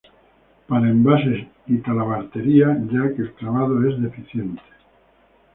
[0.65, 4.63] Para envases, y talabartería; ya que el clavado es deficiente